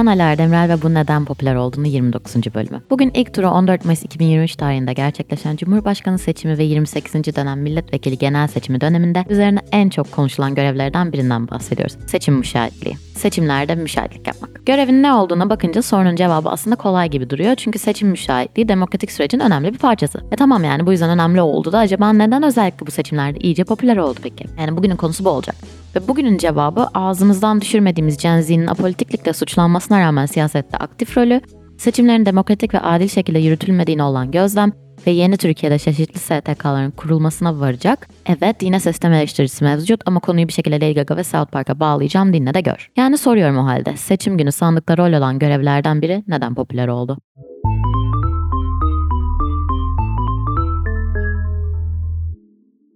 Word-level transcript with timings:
Ben 0.00 0.06
Ali 0.06 0.22
Erdemrel 0.22 0.68
ve 0.68 0.82
bu 0.82 0.94
neden 0.94 1.24
popüler 1.24 1.54
olduğunu 1.54 1.86
29. 1.86 2.34
bölümü. 2.54 2.82
Bugün 2.90 3.10
ilk 3.14 3.34
turu 3.34 3.48
14 3.48 3.84
Mayıs 3.84 4.02
2023 4.04 4.56
tarihinde 4.56 4.92
gerçekleşen 4.92 5.56
Cumhurbaşkanı 5.56 6.18
seçimi 6.18 6.58
ve 6.58 6.64
28. 6.64 7.14
dönem 7.14 7.60
milletvekili 7.60 8.18
genel 8.18 8.48
seçimi 8.48 8.80
döneminde 8.80 9.24
üzerine 9.28 9.58
en 9.72 9.88
çok 9.88 10.12
konuşulan 10.12 10.54
görevlerden 10.54 11.12
birinden 11.12 11.48
bahsediyoruz. 11.48 11.96
Seçim 12.06 12.34
müşahitliği. 12.34 12.96
Seçimlerde 13.16 13.74
müşahitlik 13.74 14.26
yapmak. 14.26 14.66
Görevin 14.66 15.02
ne 15.02 15.12
olduğuna 15.12 15.50
bakınca 15.50 15.82
sorunun 15.82 16.16
cevabı 16.16 16.48
aslında 16.48 16.76
kolay 16.76 17.10
gibi 17.10 17.30
duruyor. 17.30 17.54
Çünkü 17.54 17.78
seçim 17.78 18.08
müşahitliği 18.08 18.68
demokratik 18.68 19.12
sürecin 19.12 19.40
önemli 19.40 19.72
bir 19.72 19.78
parçası. 19.78 20.20
E 20.32 20.36
tamam 20.36 20.64
yani 20.64 20.86
bu 20.86 20.92
yüzden 20.92 21.10
önemli 21.10 21.40
oldu 21.40 21.72
da 21.72 21.78
acaba 21.78 22.12
neden 22.12 22.42
özellikle 22.42 22.86
bu 22.86 22.90
seçimlerde 22.90 23.38
iyice 23.38 23.64
popüler 23.64 23.96
oldu 23.96 24.20
peki? 24.22 24.44
Yani 24.60 24.76
bugünün 24.76 24.96
konusu 24.96 25.24
bu 25.24 25.28
olacak. 25.28 25.56
Ve 25.96 26.08
bugünün 26.08 26.38
cevabı 26.38 26.86
ağzımızdan 26.94 27.60
düşürmediğimiz 27.60 28.16
Gen 28.16 28.40
Z'nin 28.40 28.66
apolitiklikle 28.66 29.32
suçlanmasına 29.32 30.00
rağmen 30.00 30.26
siyasette 30.26 30.76
aktif 30.76 31.16
rolü, 31.16 31.40
seçimlerin 31.78 32.26
demokratik 32.26 32.74
ve 32.74 32.80
adil 32.80 33.08
şekilde 33.08 33.38
yürütülmediğine 33.38 34.02
olan 34.02 34.30
gözlem 34.30 34.72
ve 35.06 35.10
yeni 35.10 35.36
Türkiye'de 35.36 35.78
çeşitli 35.78 36.18
STK'ların 36.18 36.90
kurulmasına 36.90 37.60
varacak. 37.60 38.08
Evet 38.26 38.62
yine 38.62 38.80
sistem 38.80 39.12
eleştirisi 39.12 39.64
mevcut 39.64 40.00
ama 40.06 40.20
konuyu 40.20 40.48
bir 40.48 40.52
şekilde 40.52 40.80
Lady 40.80 40.94
Gaga 40.94 41.16
ve 41.16 41.24
South 41.24 41.50
Park'a 41.52 41.80
bağlayacağım 41.80 42.32
dinle 42.32 42.54
de 42.54 42.60
gör. 42.60 42.90
Yani 42.96 43.18
soruyorum 43.18 43.58
o 43.58 43.64
halde 43.64 43.96
seçim 43.96 44.38
günü 44.38 44.52
sandıkta 44.52 44.96
rol 44.96 45.12
olan 45.12 45.38
görevlerden 45.38 46.02
biri 46.02 46.24
neden 46.28 46.54
popüler 46.54 46.88
oldu? 46.88 47.18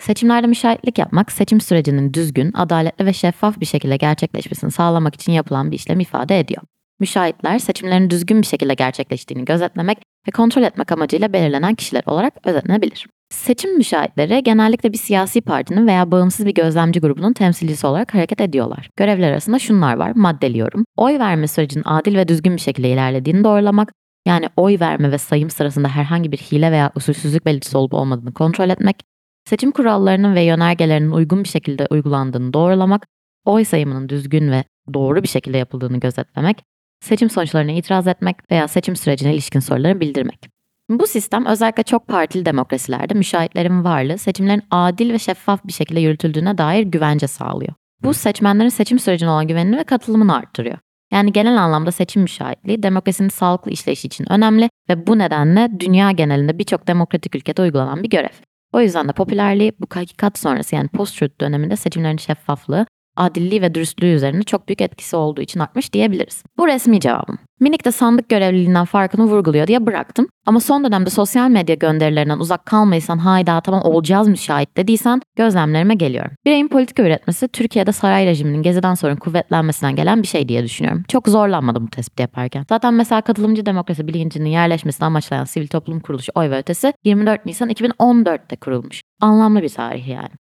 Seçimlerde 0.05 0.47
müşahitlik 0.47 0.99
yapmak, 0.99 1.33
seçim 1.33 1.61
sürecinin 1.61 2.15
düzgün, 2.15 2.53
adaletli 2.55 3.07
ve 3.07 3.13
şeffaf 3.13 3.61
bir 3.61 3.67
şekilde 3.67 3.97
gerçekleşmesini 3.97 4.71
sağlamak 4.71 5.15
için 5.15 5.33
yapılan 5.33 5.71
bir 5.71 5.77
işlem 5.77 6.01
ifade 6.01 6.41
ediyor. 6.41 6.63
Müşahitler, 7.01 7.59
seçimlerin 7.59 8.11
düzgün 8.11 8.43
bir 8.43 8.47
şekilde 8.47 8.75
gerçekleştiğini 8.75 9.45
gözetlemek 9.45 9.99
ve 10.29 10.31
kontrol 10.31 10.63
etmek 10.63 10.93
amacıyla 10.93 11.33
belirlenen 11.33 11.75
kişiler 11.75 12.03
olarak 12.07 12.35
özetlenebilir. 12.45 13.07
Seçim 13.31 13.77
müşahitleri 13.77 14.43
genellikle 14.43 14.93
bir 14.93 14.99
siyasi 14.99 15.41
partinin 15.41 15.87
veya 15.87 16.11
bağımsız 16.11 16.47
bir 16.47 16.55
gözlemci 16.55 17.01
grubunun 17.01 17.33
temsilcisi 17.33 17.87
olarak 17.87 18.15
hareket 18.15 18.41
ediyorlar. 18.41 18.89
Görevler 18.97 19.31
arasında 19.31 19.59
şunlar 19.59 19.95
var, 19.97 20.13
maddeliyorum. 20.15 20.85
Oy 20.97 21.19
verme 21.19 21.49
sürecinin 21.49 21.85
adil 21.87 22.17
ve 22.17 22.29
düzgün 22.29 22.57
bir 22.57 22.61
şekilde 22.61 22.89
ilerlediğini 22.89 23.45
doğrulamak, 23.45 23.93
yani 24.27 24.49
oy 24.57 24.81
verme 24.81 25.13
ve 25.13 25.19
sayım 25.19 25.51
sırasında 25.51 25.89
herhangi 25.89 26.33
bir 26.33 26.39
hile 26.39 26.73
veya 26.73 26.93
usulsüzlük 26.95 27.47
belirtisi 27.47 27.77
olup 27.79 27.95
olmadığını 27.95 28.35
kontrol 28.35 28.71
etmek, 28.71 28.97
seçim 29.49 29.71
kurallarının 29.71 30.35
ve 30.35 30.43
yönergelerinin 30.43 31.11
uygun 31.11 31.45
bir 31.45 31.49
şekilde 31.49 31.87
uygulandığını 31.91 32.53
doğrulamak, 32.53 33.07
oy 33.45 33.65
sayımının 33.65 34.09
düzgün 34.09 34.51
ve 34.51 34.65
doğru 34.95 35.23
bir 35.23 35.29
şekilde 35.29 35.59
yapıldığını 35.59 36.01
gözetlemek, 36.01 36.63
seçim 37.01 37.31
sonuçlarına 37.31 37.73
itiraz 37.73 38.07
etmek 38.07 38.37
veya 38.51 38.69
seçim 38.69 38.97
sürecine 38.97 39.35
ilişkin 39.35 39.61
soruları 39.61 40.01
bildirmek. 40.01 40.55
Bu 40.91 41.07
sistem 41.07 41.47
özellikle 41.47 41.83
çok 41.83 42.09
partili 42.09 42.47
demokrasilerde 42.47 43.15
müşahitlerin 43.15 43.85
varlığı 43.85 44.19
seçimlerin 44.19 44.63
adil 44.71 45.13
ve 45.13 45.19
şeffaf 45.19 45.65
bir 45.65 45.73
şekilde 45.73 46.01
yürütüldüğüne 46.01 46.59
dair 46.59 46.83
güvence 46.83 47.27
sağlıyor. 47.27 47.73
Bu 48.03 48.15
seçmenlerin 48.15 48.69
seçim 48.69 48.99
sürecine 48.99 49.31
olan 49.31 49.49
güvenini 49.49 49.77
ve 49.77 49.85
katılımını 49.85 50.37
arttırıyor. 50.37 50.79
Yani 51.13 51.33
genel 51.33 51.63
anlamda 51.63 51.93
seçim 51.93 52.23
müşahitliği 52.23 52.83
demokrasinin 52.83 53.29
sağlıklı 53.29 53.71
işleyişi 53.71 54.07
için 54.07 54.33
önemli 54.33 54.71
ve 54.91 55.07
bu 55.07 55.19
nedenle 55.19 55.81
dünya 55.81 56.11
genelinde 56.11 56.59
birçok 56.59 56.89
demokratik 56.89 57.37
ülkede 57.37 57.63
uygulanan 57.63 58.03
bir 58.03 58.11
görev. 58.11 58.54
O 58.75 58.81
yüzden 58.81 59.09
de 59.09 59.13
popülerliği 59.13 59.73
bu 59.81 59.87
hakikat 59.91 60.39
sonrası 60.39 60.75
yani 60.75 60.89
post-truth 60.89 61.41
döneminde 61.41 61.77
seçimlerin 61.77 62.17
şeffaflığı, 62.17 62.87
adilliği 63.17 63.63
ve 63.63 63.75
dürüstlüğü 63.75 64.15
üzerinde 64.15 64.43
çok 64.43 64.69
büyük 64.69 64.81
etkisi 64.81 65.17
olduğu 65.17 65.41
için 65.41 65.61
artmış 65.61 65.93
diyebiliriz. 65.93 66.43
Bu 66.59 66.67
resmi 66.67 67.01
cevabım. 67.01 67.39
Minik 67.61 67.85
de 67.85 67.93
sandık 67.93 68.29
görevliliğinden 68.29 68.85
farkını 68.85 69.25
vurguluyor 69.25 69.67
diye 69.67 69.87
bıraktım. 69.87 70.29
Ama 70.47 70.61
son 70.61 70.85
dönemde 70.85 71.11
sosyal 71.11 71.51
medya 71.51 71.75
gönderilerinden 71.75 72.39
uzak 72.39 72.67
kalmaysan 72.67 73.19
hayda 73.19 73.61
tamam 73.61 73.83
olacağız 73.83 74.29
müşahit 74.29 74.77
dediysen 74.77 75.21
gözlemlerime 75.37 75.95
geliyorum. 75.95 76.31
Bireyin 76.45 76.69
politika 76.69 77.03
üretmesi 77.03 77.49
Türkiye'de 77.49 77.93
saray 77.93 78.27
rejiminin 78.27 78.63
geziden 78.63 78.95
sonra 78.95 79.17
kuvvetlenmesinden 79.17 79.97
gelen 79.97 80.23
bir 80.23 80.27
şey 80.27 80.49
diye 80.49 80.65
düşünüyorum. 80.65 81.03
Çok 81.09 81.29
zorlanmadım 81.29 81.87
bu 81.87 81.91
tespit 81.91 82.21
yaparken. 82.21 82.65
Zaten 82.69 82.95
mesela 82.95 83.21
katılımcı 83.21 83.67
demokrasi 83.67 84.09
bilincinin 84.09 84.51
yerleşmesini 84.51 85.07
amaçlayan 85.07 85.45
sivil 85.45 85.67
toplum 85.67 86.01
kuruluşu 86.01 86.33
oy 86.35 86.51
ve 86.51 86.59
ötesi 86.59 86.93
24 87.05 87.47
Nisan 87.47 87.71
2014'te 87.71 88.57
kurulmuş. 88.57 89.03
Anlamlı 89.21 89.63
bir 89.63 89.69
tarih 89.69 90.09
yani. 90.09 90.44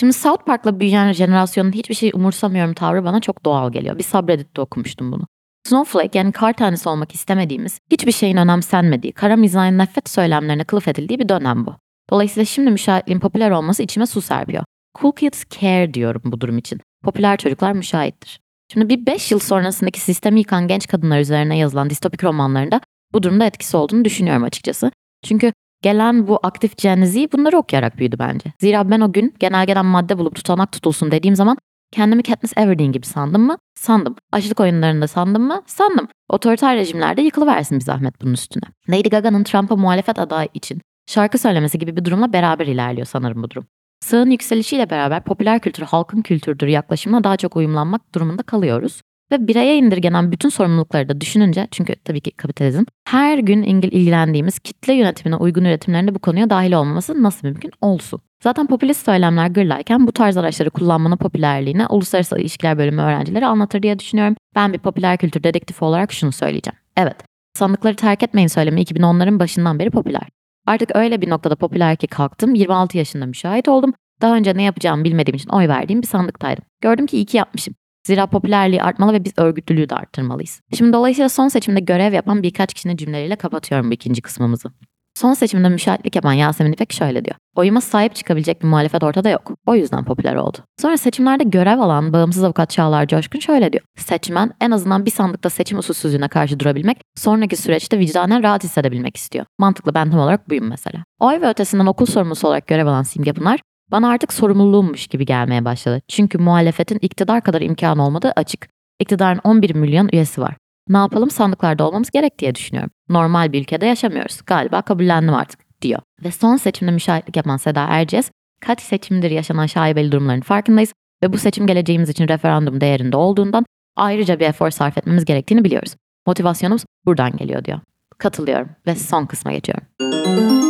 Şimdi 0.00 0.12
South 0.12 0.44
Park'la 0.46 0.80
büyüyen 0.80 1.12
jenerasyonun 1.12 1.72
hiçbir 1.72 1.94
şey 1.94 2.10
umursamıyorum 2.14 2.74
tavrı 2.74 3.04
bana 3.04 3.20
çok 3.20 3.44
doğal 3.44 3.72
geliyor. 3.72 3.98
Bir 3.98 4.02
subreddit'te 4.02 4.60
okumuştum 4.60 5.12
bunu. 5.12 5.26
Snowflake 5.68 6.18
yani 6.18 6.32
kar 6.32 6.52
tanesi 6.52 6.88
olmak 6.88 7.14
istemediğimiz, 7.14 7.78
hiçbir 7.90 8.12
şeyin 8.12 8.36
önemsenmediği, 8.36 9.12
kara 9.12 9.36
mizahın 9.36 9.78
nefret 9.78 10.10
söylemlerine 10.10 10.64
kılıf 10.64 10.88
edildiği 10.88 11.18
bir 11.18 11.28
dönem 11.28 11.66
bu. 11.66 11.74
Dolayısıyla 12.10 12.44
şimdi 12.44 12.70
müşahitliğin 12.70 13.20
popüler 13.20 13.50
olması 13.50 13.82
içime 13.82 14.06
su 14.06 14.20
serpiyor. 14.20 14.64
Cool 15.00 15.12
kids 15.12 15.44
care 15.60 15.94
diyorum 15.94 16.22
bu 16.24 16.40
durum 16.40 16.58
için. 16.58 16.80
Popüler 17.04 17.36
çocuklar 17.36 17.72
müşahittir. 17.72 18.40
Şimdi 18.72 18.88
bir 18.88 19.06
5 19.06 19.32
yıl 19.32 19.38
sonrasındaki 19.38 20.00
sistemi 20.00 20.40
yıkan 20.40 20.68
genç 20.68 20.86
kadınlar 20.86 21.20
üzerine 21.20 21.58
yazılan 21.58 21.90
distopik 21.90 22.24
romanlarında 22.24 22.80
bu 23.12 23.22
durumda 23.22 23.44
etkisi 23.46 23.76
olduğunu 23.76 24.04
düşünüyorum 24.04 24.44
açıkçası. 24.44 24.90
Çünkü 25.24 25.52
gelen 25.84 26.28
bu 26.28 26.38
aktif 26.42 26.76
Gen 26.76 27.04
Z 27.04 27.16
bunları 27.32 27.58
okuyarak 27.58 27.98
büyüdü 27.98 28.16
bence. 28.18 28.52
Zira 28.60 28.90
ben 28.90 29.00
o 29.00 29.12
gün 29.12 29.34
genelgeden 29.38 29.86
madde 29.86 30.18
bulup 30.18 30.34
tutanak 30.34 30.72
tutulsun 30.72 31.10
dediğim 31.10 31.36
zaman 31.36 31.56
kendimi 31.92 32.22
Katniss 32.22 32.52
Everdeen 32.56 32.92
gibi 32.92 33.06
sandım 33.06 33.42
mı? 33.42 33.56
Sandım. 33.74 34.16
Açlık 34.32 34.60
oyunlarında 34.60 35.06
sandım 35.06 35.42
mı? 35.42 35.62
Sandım. 35.66 36.08
Otoriter 36.28 36.76
rejimlerde 36.76 37.22
yıkılıversin 37.22 37.78
bir 37.78 37.84
zahmet 37.84 38.22
bunun 38.22 38.32
üstüne. 38.32 38.64
Lady 38.88 39.08
Gaga'nın 39.08 39.44
Trump'a 39.44 39.76
muhalefet 39.76 40.18
adayı 40.18 40.48
için 40.54 40.80
şarkı 41.06 41.38
söylemesi 41.38 41.78
gibi 41.78 41.96
bir 41.96 42.04
durumla 42.04 42.32
beraber 42.32 42.66
ilerliyor 42.66 43.06
sanırım 43.06 43.42
bu 43.42 43.50
durum. 43.50 43.66
Sağın 44.00 44.30
yükselişiyle 44.30 44.90
beraber 44.90 45.24
popüler 45.24 45.60
kültür 45.60 45.82
halkın 45.82 46.22
kültürdür 46.22 46.66
yaklaşımına 46.66 47.24
daha 47.24 47.36
çok 47.36 47.56
uyumlanmak 47.56 48.14
durumunda 48.14 48.42
kalıyoruz. 48.42 49.00
Ve 49.34 49.48
bireye 49.48 49.78
indirgenen 49.78 50.32
bütün 50.32 50.48
sorumlulukları 50.48 51.08
da 51.08 51.20
düşününce 51.20 51.68
çünkü 51.70 51.94
tabii 51.94 52.20
ki 52.20 52.30
kapitalizm 52.30 52.84
her 53.08 53.38
gün 53.38 53.62
ilgilendiğimiz 53.62 54.58
kitle 54.58 54.92
yönetimine 54.92 55.36
uygun 55.36 55.64
üretimlerinde 55.64 56.14
bu 56.14 56.18
konuya 56.18 56.50
dahil 56.50 56.72
olmaması 56.72 57.22
nasıl 57.22 57.48
mümkün 57.48 57.70
olsun? 57.80 58.20
Zaten 58.42 58.66
popülist 58.66 59.04
söylemler 59.04 59.46
gırlayken 59.46 60.06
bu 60.06 60.12
tarz 60.12 60.36
araçları 60.36 60.70
kullanmanın 60.70 61.16
popülerliğini 61.16 61.86
Uluslararası 61.86 62.38
İlişkiler 62.38 62.78
Bölümü 62.78 63.02
öğrencileri 63.02 63.46
anlatır 63.46 63.82
diye 63.82 63.98
düşünüyorum. 63.98 64.36
Ben 64.54 64.72
bir 64.72 64.78
popüler 64.78 65.16
kültür 65.16 65.42
dedektifi 65.42 65.84
olarak 65.84 66.12
şunu 66.12 66.32
söyleyeceğim. 66.32 66.78
Evet, 66.96 67.16
sandıkları 67.54 67.96
terk 67.96 68.22
etmeyin 68.22 68.48
söylemi 68.48 68.82
2010'ların 68.82 69.38
başından 69.38 69.78
beri 69.78 69.90
popüler. 69.90 70.28
Artık 70.66 70.96
öyle 70.96 71.20
bir 71.20 71.30
noktada 71.30 71.56
popüler 71.56 71.96
ki 71.96 72.06
kalktım, 72.06 72.54
26 72.54 72.98
yaşında 72.98 73.26
müşahit 73.26 73.68
oldum. 73.68 73.94
Daha 74.22 74.36
önce 74.36 74.56
ne 74.56 74.62
yapacağımı 74.62 75.04
bilmediğim 75.04 75.36
için 75.36 75.48
oy 75.48 75.68
verdiğim 75.68 76.02
bir 76.02 76.06
sandıktaydım. 76.06 76.64
Gördüm 76.80 77.06
ki 77.06 77.16
iyi 77.16 77.26
ki 77.26 77.36
yapmışım. 77.36 77.74
Zira 78.06 78.26
popülerliği 78.26 78.82
artmalı 78.82 79.12
ve 79.12 79.24
biz 79.24 79.32
örgütlülüğü 79.36 79.88
de 79.88 79.94
arttırmalıyız. 79.94 80.60
Şimdi 80.74 80.92
dolayısıyla 80.92 81.28
son 81.28 81.48
seçimde 81.48 81.80
görev 81.80 82.12
yapan 82.12 82.42
birkaç 82.42 82.74
kişinin 82.74 82.96
cümleleriyle 82.96 83.36
kapatıyorum 83.36 83.90
bu 83.90 83.94
ikinci 83.94 84.22
kısmımızı. 84.22 84.68
Son 85.16 85.34
seçimde 85.34 85.68
müşahitlik 85.68 86.16
yapan 86.16 86.32
Yasemin 86.32 86.72
İpek 86.72 86.92
şöyle 86.92 87.24
diyor. 87.24 87.36
Oyuma 87.56 87.80
sahip 87.80 88.14
çıkabilecek 88.14 88.62
bir 88.62 88.68
muhalefet 88.68 89.02
ortada 89.02 89.28
yok. 89.28 89.52
O 89.66 89.74
yüzden 89.74 90.04
popüler 90.04 90.34
oldu. 90.34 90.58
Sonra 90.80 90.96
seçimlerde 90.96 91.44
görev 91.44 91.78
alan 91.78 92.12
bağımsız 92.12 92.44
avukat 92.44 92.70
Çağlar 92.70 93.06
Coşkun 93.06 93.38
şöyle 93.38 93.72
diyor. 93.72 93.84
Seçmen 93.96 94.50
en 94.60 94.70
azından 94.70 95.06
bir 95.06 95.10
sandıkta 95.10 95.50
seçim 95.50 95.78
usulsüzlüğüne 95.78 96.28
karşı 96.28 96.60
durabilmek, 96.60 97.00
sonraki 97.14 97.56
süreçte 97.56 97.98
vicdanen 97.98 98.42
rahat 98.42 98.64
hissedebilmek 98.64 99.16
istiyor. 99.16 99.46
Mantıklı 99.58 99.94
ben 99.94 100.10
tam 100.10 100.20
olarak 100.20 100.50
buyum 100.50 100.68
mesela. 100.68 101.04
Oy 101.20 101.40
ve 101.40 101.48
ötesinden 101.48 101.86
okul 101.86 102.06
sorumlusu 102.06 102.48
olarak 102.48 102.66
görev 102.66 102.86
alan 102.86 103.02
Simge 103.02 103.32
Pınar, 103.32 103.60
bana 103.90 104.08
artık 104.08 104.32
sorumluluğummuş 104.32 105.06
gibi 105.06 105.26
gelmeye 105.26 105.64
başladı. 105.64 106.02
Çünkü 106.08 106.38
muhalefetin 106.38 106.98
iktidar 107.02 107.40
kadar 107.40 107.60
imkanı 107.60 108.06
olmadığı 108.06 108.32
açık. 108.36 108.68
İktidarın 109.00 109.40
11 109.44 109.74
milyon 109.74 110.08
üyesi 110.12 110.40
var. 110.40 110.54
Ne 110.88 110.96
yapalım 110.96 111.30
sandıklarda 111.30 111.88
olmamız 111.88 112.10
gerek 112.10 112.38
diye 112.38 112.54
düşünüyorum. 112.54 112.90
Normal 113.08 113.52
bir 113.52 113.60
ülkede 113.60 113.86
yaşamıyoruz. 113.86 114.40
Galiba 114.46 114.82
kabullendim 114.82 115.34
artık 115.34 115.60
diyor. 115.82 116.00
Ve 116.24 116.30
son 116.30 116.56
seçimde 116.56 116.90
müşahitlik 116.90 117.36
yapan 117.36 117.56
Seda 117.56 117.86
Erciyes, 117.88 118.30
kaç 118.60 118.80
seçimdir 118.80 119.30
yaşanan 119.30 119.66
şaibeli 119.66 120.12
durumların 120.12 120.40
farkındayız 120.40 120.92
ve 121.22 121.32
bu 121.32 121.38
seçim 121.38 121.66
geleceğimiz 121.66 122.08
için 122.08 122.28
referandum 122.28 122.80
değerinde 122.80 123.16
olduğundan 123.16 123.64
ayrıca 123.96 124.40
bir 124.40 124.46
efor 124.46 124.70
sarf 124.70 124.98
etmemiz 124.98 125.24
gerektiğini 125.24 125.64
biliyoruz. 125.64 125.96
Motivasyonumuz 126.26 126.84
buradan 127.06 127.36
geliyor 127.36 127.64
diyor. 127.64 127.80
Katılıyorum 128.18 128.68
ve 128.86 128.94
son 128.94 129.26
kısma 129.26 129.52
geçiyorum. 129.52 130.63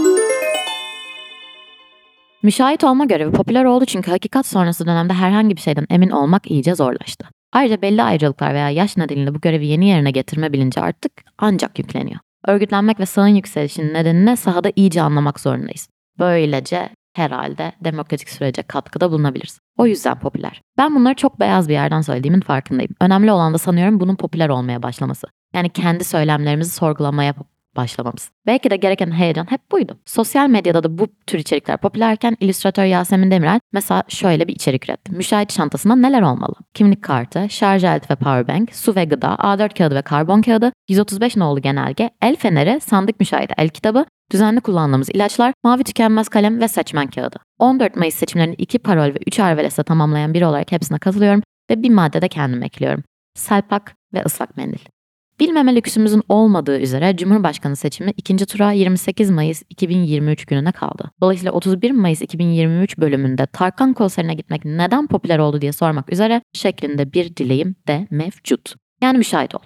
Müşahit 2.45 2.85
olma 2.85 3.05
görevi 3.05 3.33
popüler 3.33 3.65
oldu 3.65 3.85
çünkü 3.85 4.11
hakikat 4.11 4.47
sonrası 4.47 4.87
dönemde 4.87 5.13
herhangi 5.13 5.57
bir 5.57 5.61
şeyden 5.61 5.87
emin 5.91 6.11
olmak 6.11 6.51
iyice 6.51 6.75
zorlaştı. 6.75 7.29
Ayrıca 7.53 7.83
belli 7.83 8.03
ayrılıklar 8.03 8.55
veya 8.55 8.71
yaş 8.71 8.97
nedeniyle 8.97 9.35
bu 9.35 9.41
görevi 9.41 9.67
yeni 9.67 9.89
yerine 9.89 10.11
getirme 10.11 10.53
bilinci 10.53 10.81
artık 10.81 11.13
ancak 11.39 11.79
yükleniyor. 11.79 12.21
Örgütlenmek 12.47 13.01
ve 13.01 13.07
sağın 13.07 13.29
yükselişinin 13.29 13.95
nedenini 13.95 14.37
sahada 14.37 14.73
iyice 14.77 15.03
anlamak 15.03 15.41
zorundayız. 15.41 15.89
Böylece 16.19 16.89
herhalde 17.17 17.73
demokratik 17.85 18.29
sürece 18.29 18.63
katkıda 18.63 19.11
bulunabiliriz. 19.11 19.59
O 19.79 19.87
yüzden 19.87 20.19
popüler. 20.19 20.63
Ben 20.79 20.95
bunları 20.95 21.15
çok 21.15 21.41
beyaz 21.41 21.69
bir 21.69 21.75
yerden 21.75 22.01
söylediğimin 22.01 22.41
farkındayım. 22.41 22.93
Önemli 23.01 23.33
olan 23.33 23.55
da 23.55 23.59
sanıyorum 23.59 24.01
bunun 24.01 24.17
popüler 24.17 24.49
olmaya 24.49 24.83
başlaması. 24.83 25.27
Yani 25.55 25.69
kendi 25.69 26.05
söylemlerimizi 26.05 26.71
sorgulamaya 26.71 27.35
başlamamız. 27.77 28.31
Belki 28.47 28.71
de 28.71 28.77
gereken 28.77 29.11
heyecan 29.11 29.51
hep 29.51 29.73
buydu. 29.73 29.99
Sosyal 30.05 30.49
medyada 30.49 30.83
da 30.83 30.99
bu 30.99 31.07
tür 31.27 31.39
içerikler 31.39 31.77
popülerken 31.77 32.37
illüstratör 32.41 32.85
Yasemin 32.85 33.31
Demirel 33.31 33.61
mesela 33.73 34.03
şöyle 34.09 34.49
bir 34.49 34.55
içerik 34.55 34.85
üretti. 34.85 35.13
Müşahit 35.13 35.51
çantasında 35.51 35.97
neler 35.97 36.23
olmalı? 36.23 36.55
Kimlik 36.75 37.03
kartı, 37.03 37.47
şarj 37.51 37.85
aleti 37.85 38.11
ve 38.11 38.17
powerbank, 38.17 38.75
su 38.75 38.97
ve 38.97 39.05
gıda, 39.05 39.29
A4 39.29 39.79
kağıdı 39.79 39.95
ve 39.95 40.03
karbon 40.03 40.43
kağıdı, 40.43 40.73
135 40.89 41.37
nolu 41.37 41.61
genelge, 41.61 42.11
el 42.23 42.37
feneri, 42.37 42.81
sandık 42.81 43.21
müşahidi 43.21 43.53
el 43.59 43.69
kitabı, 43.69 44.05
düzenli 44.33 44.61
kullandığımız 44.61 45.11
ilaçlar, 45.11 45.53
mavi 45.65 45.85
tükenmez 45.85 46.29
kalem 46.29 46.61
ve 46.61 46.69
seçmen 46.69 47.07
kağıdı. 47.07 47.37
14 47.59 47.97
Mayıs 47.97 48.15
seçimlerini 48.15 48.55
iki 48.55 48.79
parol 48.79 49.15
ve 49.15 49.19
3 49.27 49.41
arvelesle 49.41 49.83
tamamlayan 49.83 50.35
biri 50.35 50.47
olarak 50.47 50.73
hepsine 50.73 50.99
katılıyorum 50.99 51.43
ve 51.71 51.83
bir 51.83 51.91
madde 51.91 52.23
de 52.23 52.29
kendim 52.29 52.63
ekliyorum. 52.63 53.05
Selpak 53.35 53.95
ve 54.15 54.23
ıslak 54.25 54.57
mendil. 54.57 54.94
Bilmeme 55.41 55.75
lüksümüzün 55.75 56.23
olmadığı 56.29 56.81
üzere 56.81 57.17
Cumhurbaşkanı 57.17 57.77
seçimi 57.77 58.13
ikinci 58.17 58.47
tura 58.47 58.73
28 58.73 59.31
Mayıs 59.31 59.63
2023 59.71 60.47
gününe 60.47 60.73
kaldı. 60.73 61.11
Dolayısıyla 61.21 61.53
31 61.53 61.91
Mayıs 61.91 62.23
2023 62.23 62.99
bölümünde 62.99 63.47
Tarkan 63.47 63.93
konserine 63.93 64.35
gitmek 64.35 64.65
neden 64.65 65.07
popüler 65.07 65.39
oldu 65.39 65.61
diye 65.61 65.73
sormak 65.73 66.13
üzere 66.13 66.43
şeklinde 66.53 67.13
bir 67.13 67.37
dileğim 67.37 67.77
de 67.89 68.07
mevcut. 68.11 68.75
Yani 69.03 69.19
müşahit 69.19 69.55
ol. 69.55 69.61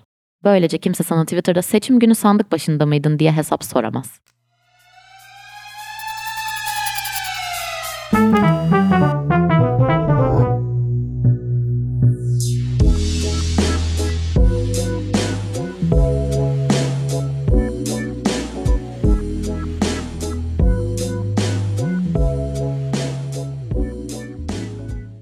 Böylece 0.44 0.78
kimse 0.78 1.04
sana 1.04 1.24
Twitter'da 1.24 1.62
seçim 1.62 1.98
günü 1.98 2.14
sandık 2.14 2.52
başında 2.52 2.86
mıydın 2.86 3.18
diye 3.18 3.32
hesap 3.32 3.64
soramaz. 3.64 4.20